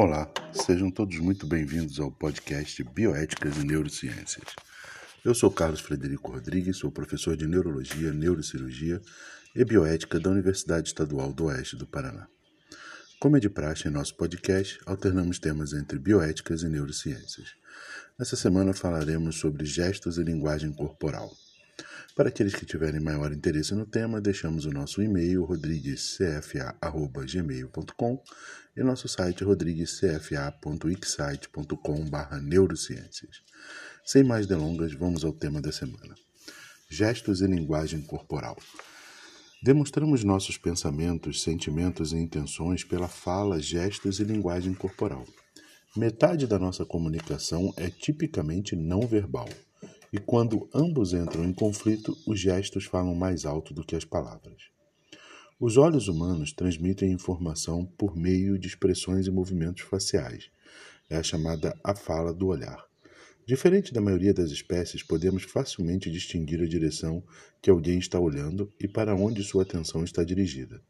[0.00, 4.54] Olá, sejam todos muito bem-vindos ao podcast Bioéticas e Neurociências.
[5.24, 9.02] Eu sou Carlos Frederico Rodrigues, sou professor de Neurologia, Neurocirurgia
[9.56, 12.28] e Bioética da Universidade Estadual do Oeste do Paraná.
[13.18, 17.48] Como é de praxe em nosso podcast, alternamos temas entre bioéticas e neurociências.
[18.16, 21.28] Nessa semana falaremos sobre gestos e linguagem corporal.
[22.18, 28.22] Para aqueles que tiverem maior interesse no tema, deixamos o nosso e-mail rodriguescfa.gmail.com
[28.76, 33.36] e nosso site rodriguescfa.wixsite.com.br neurociências.
[34.04, 36.16] Sem mais delongas, vamos ao tema da semana.
[36.90, 38.56] Gestos e linguagem corporal.
[39.62, 45.24] Demonstramos nossos pensamentos, sentimentos e intenções pela fala, gestos e linguagem corporal.
[45.96, 49.48] Metade da nossa comunicação é tipicamente não verbal
[50.12, 54.70] e quando ambos entram em conflito, os gestos falam mais alto do que as palavras.
[55.60, 60.50] Os olhos humanos transmitem informação por meio de expressões e movimentos faciais.
[61.10, 62.86] É a chamada a fala do olhar.
[63.44, 67.24] Diferente da maioria das espécies, podemos facilmente distinguir a direção
[67.62, 70.82] que alguém está olhando e para onde sua atenção está dirigida.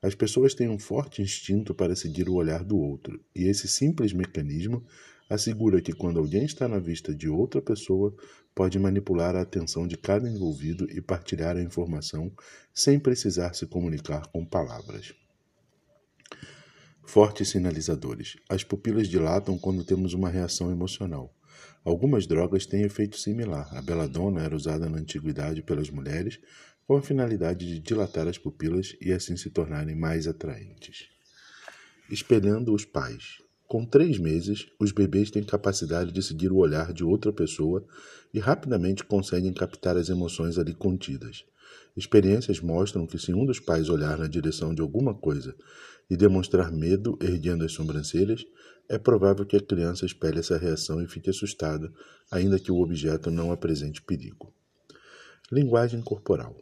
[0.00, 4.12] As pessoas têm um forte instinto para seguir o olhar do outro, e esse simples
[4.12, 4.86] mecanismo
[5.28, 8.14] assegura que quando alguém está na vista de outra pessoa,
[8.54, 12.32] pode manipular a atenção de cada envolvido e partilhar a informação
[12.72, 15.14] sem precisar se comunicar com palavras.
[17.04, 18.36] Fortes sinalizadores.
[18.48, 21.34] As pupilas dilatam quando temos uma reação emocional.
[21.84, 23.74] Algumas drogas têm efeito similar.
[23.74, 26.38] A beladona era usada na antiguidade pelas mulheres
[26.86, 31.08] com a finalidade de dilatar as pupilas e assim se tornarem mais atraentes.
[32.10, 33.42] Espelhando os pais.
[33.68, 37.84] Com três meses, os bebês têm capacidade de seguir o olhar de outra pessoa
[38.32, 41.44] e rapidamente conseguem captar as emoções ali contidas.
[41.94, 45.54] Experiências mostram que se um dos pais olhar na direção de alguma coisa
[46.08, 48.46] e demonstrar medo erguendo as sobrancelhas,
[48.88, 51.92] é provável que a criança espelhe essa reação e fique assustada,
[52.30, 54.50] ainda que o objeto não apresente perigo.
[55.52, 56.56] Linguagem corporal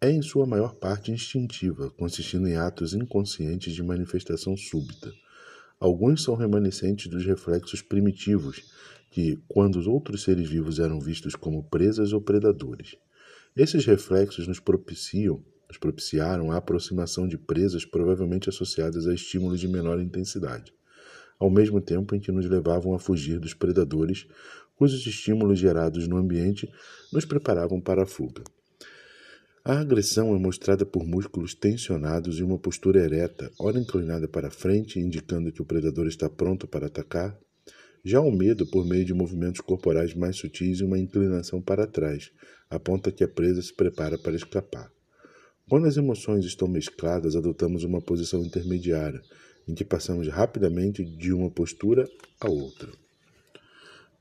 [0.00, 5.12] é em sua maior parte instintiva, consistindo em atos inconscientes de manifestação súbita.
[5.82, 8.62] Alguns são remanescentes dos reflexos primitivos,
[9.10, 12.94] que, quando os outros seres vivos eram vistos como presas ou predadores.
[13.56, 19.66] Esses reflexos nos propiciam, nos propiciaram a aproximação de presas provavelmente associadas a estímulos de
[19.66, 20.72] menor intensidade,
[21.36, 24.28] ao mesmo tempo em que nos levavam a fugir dos predadores,
[24.76, 26.72] cujos estímulos gerados no ambiente
[27.12, 28.44] nos preparavam para a fuga.
[29.64, 34.98] A agressão é mostrada por músculos tensionados e uma postura ereta, ora inclinada para frente,
[34.98, 37.38] indicando que o predador está pronto para atacar.
[38.04, 42.32] Já o medo, por meio de movimentos corporais mais sutis e uma inclinação para trás,
[42.68, 44.90] aponta que a presa se prepara para escapar.
[45.68, 49.22] Quando as emoções estão mescladas, adotamos uma posição intermediária,
[49.68, 52.08] em que passamos rapidamente de uma postura
[52.40, 52.90] a outra.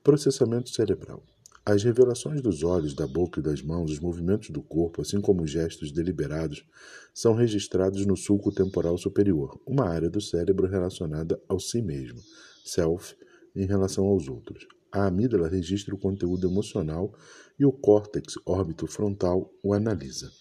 [0.03, 1.23] Processamento cerebral.
[1.63, 5.43] As revelações dos olhos, da boca e das mãos, os movimentos do corpo, assim como
[5.43, 6.65] os gestos deliberados,
[7.13, 12.19] são registrados no sulco temporal superior, uma área do cérebro relacionada ao si mesmo,
[12.65, 13.15] self,
[13.55, 14.67] em relação aos outros.
[14.91, 17.13] A amígdala registra o conteúdo emocional
[17.59, 20.31] e o córtex órbito frontal o analisa.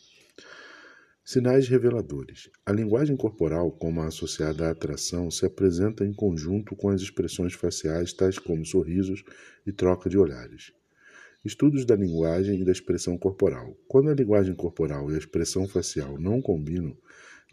[1.22, 2.48] Sinais reveladores.
[2.64, 7.52] A linguagem corporal, como a associada à atração, se apresenta em conjunto com as expressões
[7.52, 9.22] faciais, tais como sorrisos
[9.66, 10.72] e troca de olhares.
[11.42, 13.74] Estudos da linguagem e da expressão corporal.
[13.88, 16.94] Quando a linguagem corporal e a expressão facial não combinam,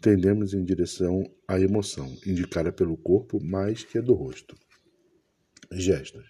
[0.02, 4.54] tendemos em direção à emoção, indicada pelo corpo mais que a do rosto.
[5.72, 6.26] Gestos.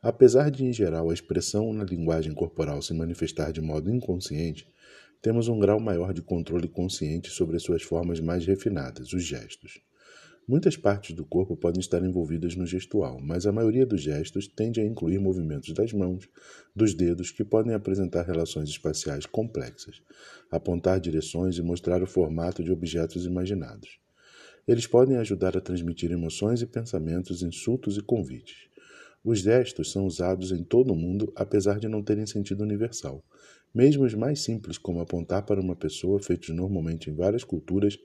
[0.00, 4.66] Apesar de, em geral, a expressão na linguagem corporal se manifestar de modo inconsciente,
[5.20, 9.78] temos um grau maior de controle consciente sobre as suas formas mais refinadas, os gestos.
[10.48, 14.80] Muitas partes do corpo podem estar envolvidas no gestual, mas a maioria dos gestos tende
[14.80, 16.26] a incluir movimentos das mãos,
[16.74, 20.00] dos dedos, que podem apresentar relações espaciais complexas,
[20.50, 24.00] apontar direções e mostrar o formato de objetos imaginados.
[24.66, 28.68] Eles podem ajudar a transmitir emoções e pensamentos, insultos e convites.
[29.22, 33.22] Os gestos são usados em todo o mundo, apesar de não terem sentido universal.
[33.74, 37.98] Mesmo os mais simples, como apontar para uma pessoa, feitos normalmente em várias culturas,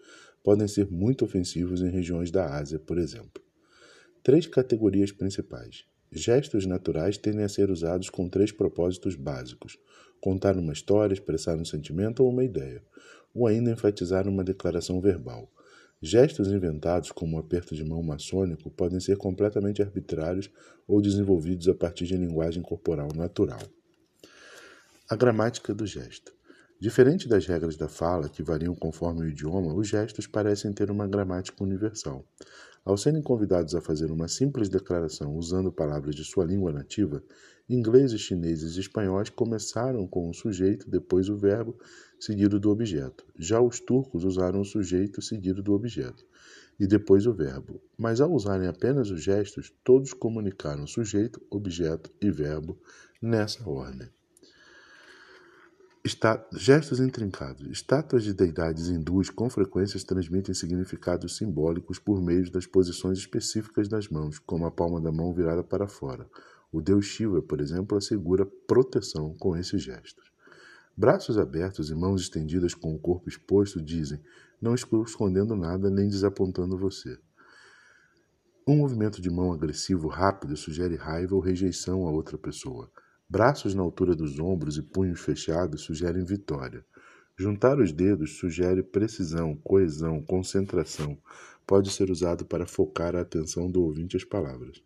[0.44, 3.42] podem ser muito ofensivos em regiões da Ásia, por exemplo.
[4.22, 5.86] Três categorias principais.
[6.12, 9.80] Gestos naturais tendem a ser usados com três propósitos básicos:
[10.22, 12.84] contar uma história, expressar um sentimento ou uma ideia,
[13.34, 15.50] ou ainda enfatizar uma declaração verbal.
[16.01, 20.51] Gestos inventados, como o aperto de mão maçônico, podem ser completamente arbitrários
[20.86, 23.62] ou desenvolvidos a partir de linguagem corporal natural.
[25.10, 26.34] A gramática do gesto.
[26.83, 31.07] Diferente das regras da fala, que variam conforme o idioma, os gestos parecem ter uma
[31.07, 32.27] gramática universal.
[32.83, 37.24] Ao serem convidados a fazer uma simples declaração usando palavras de sua língua nativa,
[37.69, 41.80] ingleses, chineses e espanhóis começaram com o sujeito, depois o verbo,
[42.19, 43.25] seguido do objeto.
[43.39, 46.25] Já os turcos usaram o sujeito seguido do objeto
[46.77, 47.81] e depois o verbo.
[47.97, 52.77] Mas ao usarem apenas os gestos, todos comunicaram sujeito, objeto e verbo
[53.21, 54.09] nessa ordem.
[56.05, 57.65] Está, gestos intrincados.
[57.67, 64.09] Estátuas de deidades hindus com frequência transmitem significados simbólicos por meio das posições específicas das
[64.09, 66.29] mãos, como a palma da mão virada para fora.
[66.73, 70.29] O deus Shiva, por exemplo, assegura proteção com esses gestos.
[70.95, 74.19] Braços abertos e mãos estendidas com o corpo exposto dizem:
[74.61, 77.17] Não estou escondendo nada nem desapontando você.
[78.67, 82.91] Um movimento de mão agressivo rápido sugere raiva ou rejeição a outra pessoa.
[83.35, 86.85] Braços na altura dos ombros e punhos fechados sugerem vitória.
[87.35, 91.18] Juntar os dedos sugere precisão, coesão, concentração.
[91.65, 94.83] Pode ser usado para focar a atenção do ouvinte às palavras.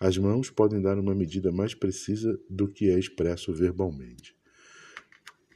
[0.00, 4.34] As mãos podem dar uma medida mais precisa do que é expresso verbalmente.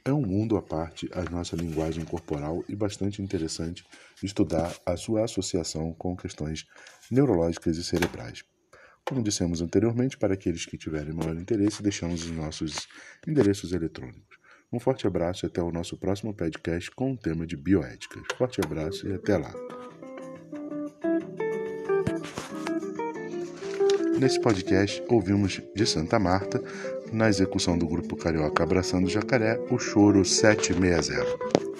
[0.05, 3.85] É um mundo à parte a nossa linguagem corporal e bastante interessante
[4.23, 6.65] estudar a sua associação com questões
[7.11, 8.45] neurológicas e cerebrais.
[9.07, 12.87] Como dissemos anteriormente, para aqueles que tiverem maior interesse, deixamos os nossos
[13.27, 14.39] endereços eletrônicos.
[14.73, 18.19] Um forte abraço e até o nosso próximo podcast com o tema de bioética.
[18.35, 19.53] Forte abraço e até lá.
[24.19, 26.59] Nesse podcast, ouvimos de Santa Marta,
[27.13, 31.74] na execução do grupo Carioca Abraçando Jacaré, o choro 760.